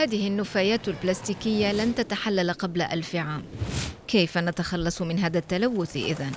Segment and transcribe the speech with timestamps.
[0.00, 3.42] هذه النفايات البلاستيكية لن تتحلل قبل ألف عام.
[4.08, 6.32] كيف نتخلص من هذا التلوث إذن؟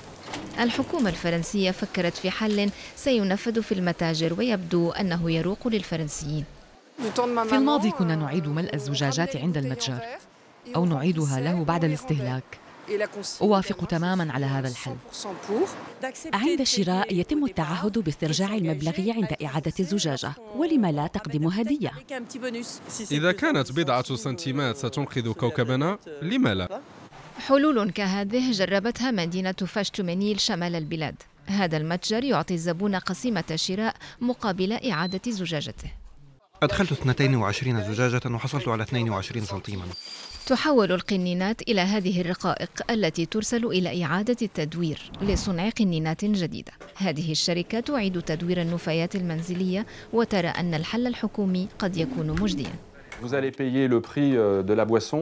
[0.60, 6.44] الحكومة الفرنسية فكرت في حل سينفذ في المتاجر ويبدو أنه يروق للفرنسيين.
[7.48, 9.98] في الماضي كنا نعيد ملء الزجاجات عند المتجر
[10.76, 12.44] أو نعيدها له بعد الاستهلاك.
[13.40, 14.96] أوافق تماما على هذا الحل.
[16.34, 20.32] عند الشراء يتم التعهد باسترجاع المبلغ عند إعادة الزجاجة.
[20.56, 21.92] ولم لا تقدم هدية.
[23.12, 26.80] إذا كانت بضعة سنتيمات ستنقذ كوكبنا لم لا؟
[27.38, 31.14] حلول كهذه جربتها مدينة فاشتومنيل شمال البلاد.
[31.46, 36.03] هذا المتجر يعطي الزبون قسيمة شراء مقابل إعادة زجاجته.
[36.64, 39.84] أدخلت 22 زجاجة وحصلت على 22 سنتيما.
[40.46, 47.80] تحول القنينات إلى هذه الرقائق التي ترسل إلى إعادة التدوير لصنع قنينات جديدة هذه الشركة
[47.80, 52.72] تعيد تدوير النفايات المنزلية وترى أن الحل الحكومي قد يكون مجدياً.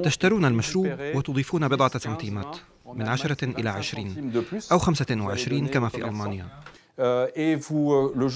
[0.04, 4.32] تشترون المشروب وتضيفون بضعة سنتيمات من عشرة إلى عشرين
[4.72, 6.46] أو خمسة وعشرين كما في ألمانيا.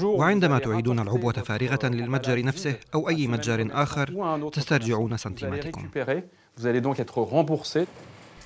[0.03, 5.89] وعندما تعيدون العبوة فارغة للمتجر نفسه أو أي متجر آخر تسترجعون سنتيماتكم.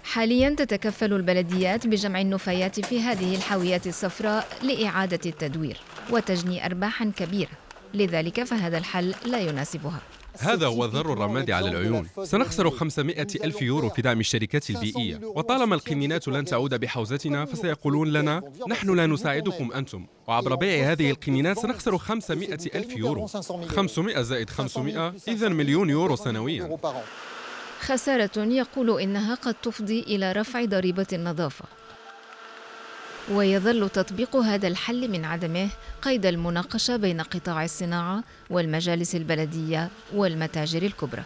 [0.04, 7.50] حاليا تتكفل البلديات بجمع النفايات في هذه الحاويات الصفراء لإعادة التدوير وتجني أرباحا كبيرة.
[7.94, 10.00] لذلك فهذا الحل لا يناسبها.
[10.38, 12.08] هذا هو ذر الرماد على العيون.
[12.24, 15.20] سنخسر 500 ألف يورو في دعم الشركات البيئية.
[15.22, 20.06] وطالما القنينات لن تعود بحوزتنا فسيقولون لنا نحن لا نساعدكم أنتم.
[20.26, 23.26] وعبر بيع هذه القنينات سنخسر 500 ألف يورو.
[23.66, 26.78] 500 زائد 500 إذا مليون يورو سنويا.
[27.80, 31.64] خسارة يقول إنها قد تفضي إلى رفع ضريبة النظافة.
[33.30, 35.68] ويظل تطبيق هذا الحل من عدمه
[36.02, 41.22] قيد المناقشة بين قطاع الصناعة والمجالس البلدية والمتاجر الكبرى.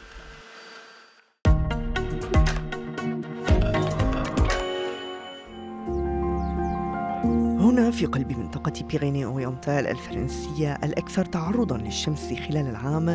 [7.60, 13.09] هنا في قلب منطقة بيريني أورينتال الفرنسية الأكثر تعرضاً للشمس خلال العام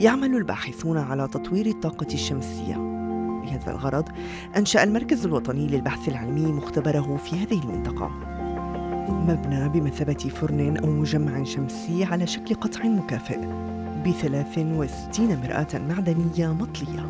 [0.00, 2.93] يعمل الباحثون على تطوير الطاقة الشمسية.
[3.44, 4.08] لهذا الغرض
[4.56, 8.10] أنشأ المركز الوطني للبحث العلمي مختبره في هذه المنطقة.
[9.08, 13.38] مبنى بمثابة فرن أو مجمع شمسي على شكل قطع مكافئ
[14.04, 17.06] ب 63 مرآة معدنية مطلية.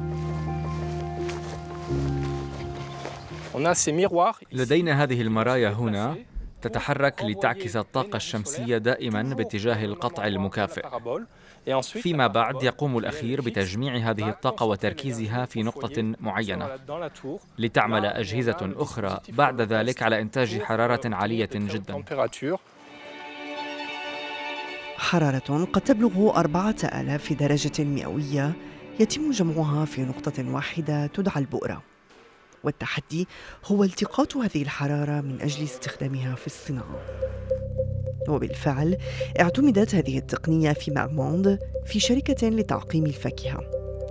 [4.52, 6.16] لدينا هذه المرايا هنا
[6.62, 10.86] تتحرك لتعكس الطاقة الشمسية دائما باتجاه القطع المكافئ.
[11.82, 16.78] فيما بعد يقوم الأخير بتجميع هذه الطاقة وتركيزها في نقطة معينة.
[17.58, 22.04] لتعمل أجهزة أخرى بعد ذلك على إنتاج حرارة عالية جدا.
[24.96, 28.52] حرارة قد تبلغ أربعة آلاف درجة مئوية.
[29.00, 31.82] يتم جمعها في نقطة واحدة تدعى البؤرة
[32.64, 33.28] والتحدي
[33.64, 37.00] هو التقاط هذه الحرارة من أجل استخدامها في الصناعة.
[38.28, 38.96] وبالفعل
[39.40, 43.60] اعتمدت هذه التقنية في ماغموند في شركة لتعقيم الفاكهة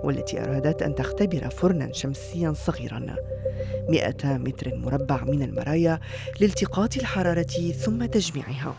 [0.04, 3.16] والتي أرادت أن تختبر فرنا شمسيا صغيرا
[3.88, 6.00] 100 متر مربع من المرايا
[6.40, 8.74] لالتقاط الحرارة ثم تجميعها.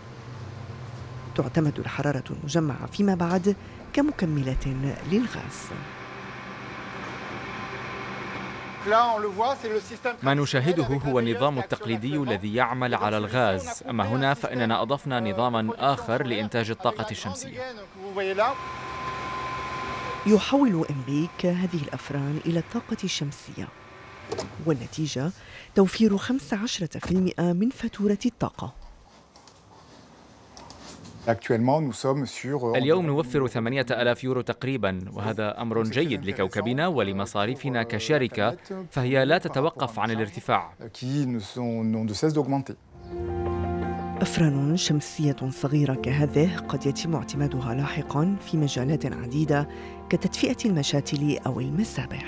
[1.35, 3.55] تعتمد الحرارة المجمعة فيما بعد
[3.93, 5.69] كمكملة للغاز.
[10.23, 13.83] ما نشاهده هو النظام التقليدي الذي يعمل على الغاز.
[13.89, 17.59] أما هنا فإننا أضفنا نظاما آخر لإنتاج الطاقة الشمسية.
[20.27, 23.67] يحول إنريك هذه الأفران إلى الطاقة الشمسية.
[24.65, 25.31] والنتيجة
[25.75, 28.73] توفير 15% من فاتورة الطاقة.
[28.79, 28.84] Euh,
[32.75, 38.57] اليوم نوفر 8000 يورو تقريبا وهذا أمر جيد لكوكبنا ولمصاريفنا كشركة
[38.91, 40.73] فهي لا تتوقف عن الارتفاع.
[44.21, 49.67] أفران شمسية صغيرة كهذه قد يتم اعتمادها لاحقا في مجالات عديدة
[50.09, 52.25] كتدفئة المشاتل أو المسابح.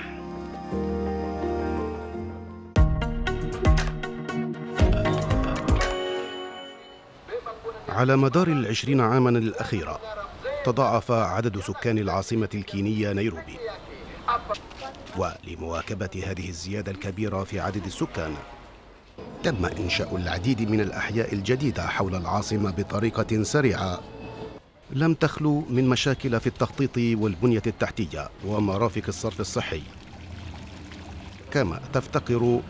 [7.97, 9.99] على مدار العشرين عاما الأخيرة
[10.65, 13.57] تضاعف عدد سكان العاصمة الكينية نيروبي.
[15.17, 18.35] ولمواكبة هذه الزيادة الكبيرة في عدد السكان
[19.43, 23.99] تم إنشاء العديد من الأحياء الجديدة حول العاصمة بطريقة سريعة.
[24.91, 29.81] لم تخلو من مشاكل في التخطيط والبنية التحتية ومرافق الصرف الصحي.
[31.51, 32.61] كما تفتقر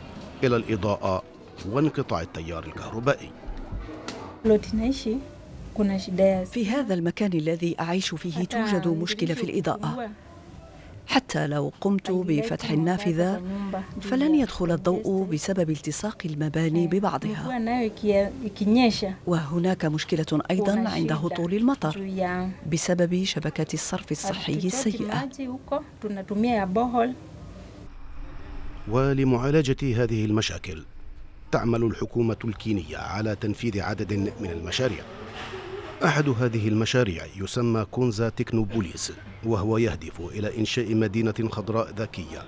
[0.43, 1.23] إلى الإضاءة
[1.65, 3.31] وانقطاع التيار الكهربائي.
[6.45, 10.09] في هذا المكان الذي أعيش فيه توجد مشكلة في الإضاءة.
[11.07, 13.41] حتى لو قمت بفتح النافذة
[14.01, 17.47] فلن يدخل الضوء بسبب التصاق المباني ببعضها.
[19.27, 22.11] وهناك مشكلة أيضا عند هطول المطر
[22.71, 25.29] بسبب شبكة الصرف الصحي السيئة.
[28.87, 30.83] ولمعالجة هذه المشاكل.
[31.51, 35.03] تعمل الحكومة الكينية على تنفيذ عدد من المشاريع.
[36.05, 39.13] أحد هذه المشاريع يسمى كونزا تكنوبوليس
[39.45, 42.43] وهو يهدف إلى إنشاء مدينة خضراء ذكية.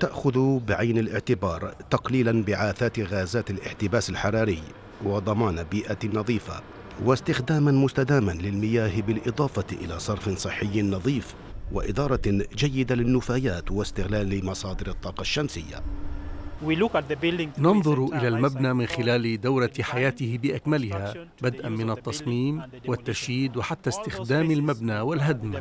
[0.00, 4.62] تأخذ بعين الاعتبار تقليل انبعاثات غازات الاحتباس الحراري
[5.04, 6.62] وضمان بيئة نظيفة
[7.04, 11.34] واستخداما مستداما للمياه بالإضافة إلى صرف صحي نظيف
[11.72, 12.20] وإدارة
[12.54, 15.82] جيدة للنفايات واستغلال مصادر الطاقة الشمسية.
[17.58, 25.00] ننظر إلى المبنى من خلال دورة حياته بأكملها بدءا من التصميم والتشييد وحتى استخدام المبنى
[25.00, 25.60] والهدم.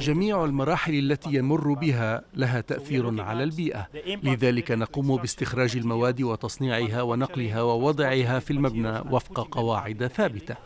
[0.00, 3.88] جميع المراحل التي يمر بها لها تأثير على البيئة.
[4.22, 10.56] لذلك نقوم باستخراج المواد وتصنيعها ونقلها ووضعها في المبنى وفق قواعد ثابتة.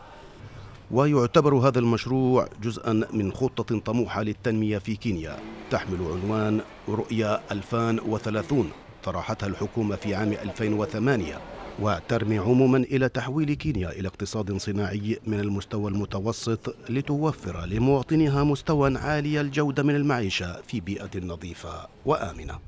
[0.91, 5.37] ويعتبر هذا المشروع جزءا من خطة طموحة للتنمية في كينيا.
[5.71, 8.71] تحمل عنوان رؤية 2030
[9.13, 11.39] طرحتها الحكومة في عام 2008
[11.81, 19.41] وترمي عموما إلى تحويل كينيا إلى اقتصاد صناعي من المستوى المتوسط لتوفر لمواطنيها مستوى عالي
[19.41, 22.59] الجودة من المعيشة في بيئة نظيفة وآمنة.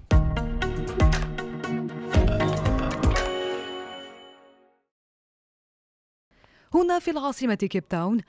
[6.75, 8.21] هنا في العاصمة كيب تاون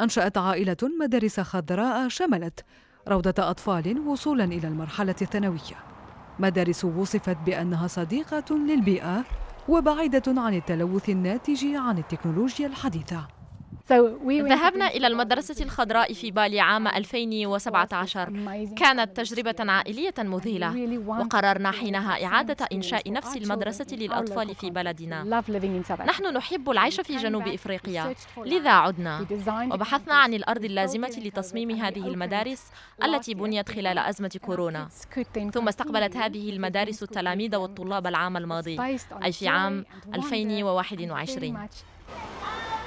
[0.00, 2.64] أنشأت عائلة مدارس خضراء شملت
[3.08, 5.95] روضة أطفال وصولا إلى المرحلة الثانوية.
[6.38, 9.24] مدارس وصفت بأنها صديقة للبيئة
[9.68, 13.35] وبعيدة عن التلوث الناتج عن التكنولوجيا الحديثة.
[14.48, 18.30] ذهبنا إلى المدرسة الخضراء في بالي عام 2017
[18.76, 21.00] كانت تجربة عائلية مذهلة.
[21.06, 25.40] وقررنا حينها إعادة إنشاء نفس المدرسة للأطفال في بلدنا.
[26.06, 28.14] نحن نحب العيش في جنوب إفريقيا.
[28.44, 29.26] لذا عدنا.
[29.72, 32.62] وبحثنا عن الأرض اللازمة لتصميم هذه المدارس
[33.04, 34.88] التي بنيت خلال أزمة كورونا.
[35.54, 38.80] ثم استقبلت هذه المدارس التلاميذ والطلاب العام الماضي.
[39.24, 39.84] أي في عام
[40.14, 41.68] 2021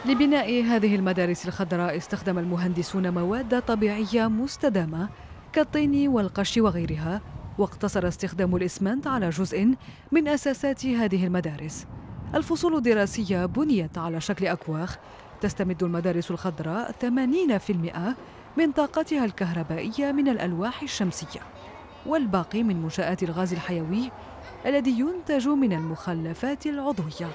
[0.05, 5.09] لبناء هذه المدارس الخضراء استخدم المهندسون مواد طبيعية مستدامة
[5.53, 7.21] كالطين والقش وغيرها
[7.57, 9.73] واقتصر استخدام الإسمنت على جزء
[10.11, 11.85] من أساسات هذه المدارس.
[12.35, 14.97] الفصول الدراسية بنيت على شكل أكواخ.
[15.41, 18.15] تستمد المدارس الخضراء 80%
[18.57, 21.41] من طاقتها الكهربائية من الألواح الشمسية.
[22.05, 24.11] والباقي من منشآت الغاز الحيوي
[24.65, 27.29] الذي ينتج من المخلفات العضوية.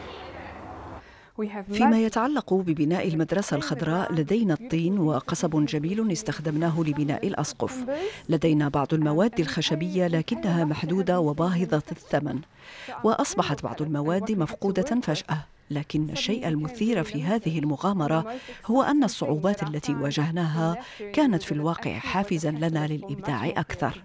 [1.72, 7.84] فيما يتعلق ببناء المدرسة الخضراء لدينا الطين وقصب جميل استخدمناه لبناء الأسقف.
[8.28, 12.40] لدينا بعض المواد الخشبية لكنها محدودة وباهظة الثمن.
[13.04, 15.38] وأصبحت بعض المواد مفقودة فجأة.
[15.70, 18.34] لكن الشيء المثير في هذه المغامرة
[18.66, 20.76] هو أن الصعوبات التي واجهناها
[21.12, 24.02] كانت في الواقع حافزا لنا للإبداع أكثر.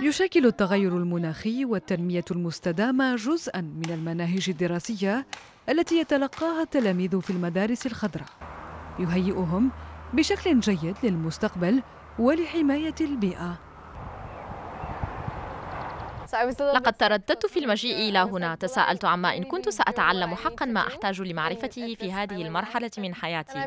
[0.00, 5.26] يشكل التغير المناخي والتنمية المستدامة جزءا من المناهج الدراسية
[5.68, 8.28] التي يتلقاها التلاميذ في المدارس الخضراء.
[8.98, 9.70] يهيئهم
[10.12, 11.82] بشكل جيد للمستقبل
[12.18, 13.69] ولحماية البيئة.
[16.74, 18.54] لقد ترددت في المجيء إلى هنا.
[18.60, 23.58] تساءلت عما إن كنت سأتعلم حقا ما أحتاج لمعرفته في هذه المرحلة من حياتي.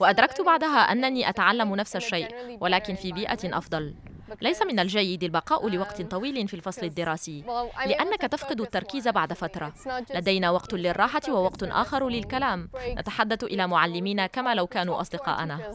[0.00, 3.94] وأدركت بعدها أنني أتعلم نفس الشيء ولكن في بيئة أفضل.
[4.40, 7.44] ليس من الجيد البقاء لوقت طويل في الفصل الدراسي
[7.86, 9.72] لأنك تفقد التركيز بعد فترة.
[10.14, 12.70] لدينا وقت للراحة ووقت آخر للكلام.
[12.98, 15.70] نتحدث إلى معلمينا كما لو كانوا أصدقاءنا.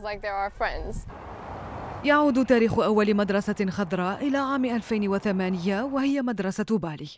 [2.05, 7.09] يعود تاريخ أول مدرسة خضراء إلى عام 2008 وهي مدرسة بالي.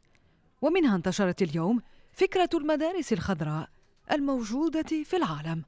[0.61, 1.81] ومنها انتشرت اليوم
[2.13, 3.69] فكرة المدارس الخضراء
[4.11, 5.63] الموجودة في العالم.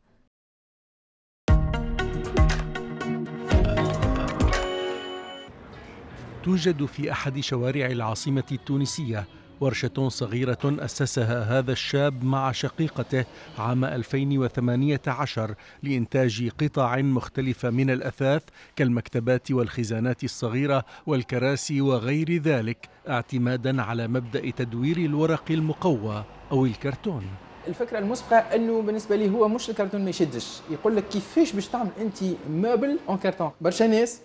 [6.44, 9.28] توجد في أحد شوارع العاصمة التونسية
[9.62, 13.26] ورشة صغيرة أسسها هذا الشاب مع شقيقته
[13.58, 18.44] عام 2018 لإنتاج قطع مختلفة من الأثاث
[18.76, 27.24] كالمكتبات والخزانات الصغيرة والكراسي وغير ذلك اعتمادا على مبدأ تدوير الورق المقوى أو الكرتون.
[27.68, 30.60] الفكرة المسبقة أنه بالنسبة لي هو مش الكرتون ما يشدش.
[30.72, 32.18] يقول لك كيفاش باش تعمل أنت
[32.50, 34.22] meubles en carton برشا ناس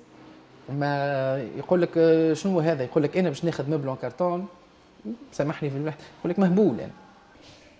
[0.69, 1.93] ما يقول لك
[2.33, 4.47] شنو هذا؟ يقول لك أنا باش ناخذ meubles en carton
[5.33, 6.93] سامحني في الملح يقول لك مهبول يعني.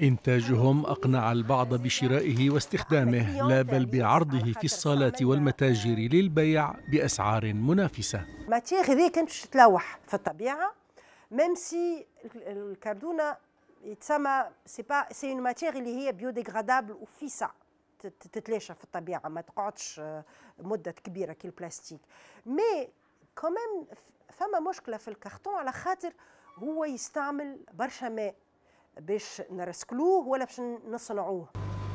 [0.03, 8.25] إنتاجهم أقنع البعض بشرائه واستخدامه لا بل بعرضه في الصالات والمتاجر للبيع بأسعار منافسة.
[8.49, 10.75] matière هذه كانت باش تتلوح في الطبيعة
[11.31, 13.37] même si الكردونة
[13.85, 17.51] يتسمى c'est pas c'est une matière اللي هي biodégradable وفيسع
[18.33, 20.01] تتلاشى في الطبيعة ما تقعدش
[20.59, 22.01] مدة كبيرة كالبلاستيك
[22.47, 22.89] مي
[23.43, 23.87] كمان
[24.33, 26.13] فما مشكلة في الكرتون على خاطر
[26.63, 28.35] هو يستعمل برشا ماء
[29.01, 30.61] باش نرسكلوه ولا باش
[30.93, 31.49] نصنعوه.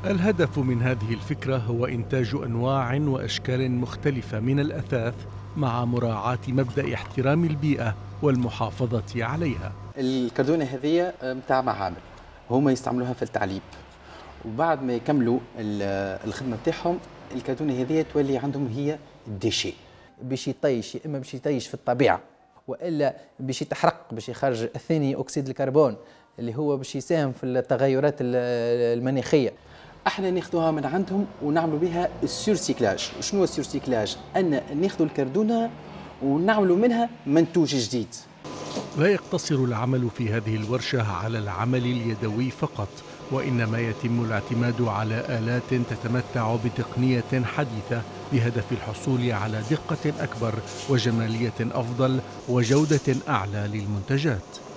[0.05, 5.13] الهدف من هذه الفكرة هو إنتاج أنواع وأشكال مختلفة من الأثاث
[5.57, 9.73] مع مراعاة مبدأ احترام البيئة والمحافظة عليها.
[9.97, 12.01] الكردونة هذه متاع معامل.
[12.51, 13.61] هما يستعملوها في التعليب
[14.45, 16.99] وبعد ما يكملوا الخدمة بتاعهم
[17.35, 19.73] الكردونة هذه تولي عندهم هي déchet
[20.21, 22.21] باش يطيش يا إما باش يطيش في الطبيعة.
[22.69, 25.95] والا باش يتحرق باش يخرج ثاني اكسيد الكربون
[26.39, 29.53] اللي هو باش يساهم في التغيرات المناخية.
[30.07, 35.69] إحنا ناخذوها من عندهم ونعملوا بها ال surcyclage شنو ال surcyclage أن ناخذوا الكردونة
[36.23, 38.07] ونعملوا منها منتوج جديد.
[38.97, 42.87] لا يقتصر العمل في هذه الورشة على العمل اليدوي فقط
[43.31, 48.01] وإنما يتم الاعتماد على آلات تتمتع بتقنية حديثة
[48.33, 50.53] بهدف الحصول على دقة أكبر
[50.89, 52.19] وجمالية أفضل
[52.49, 54.68] وجودة أعلى للمنتجات.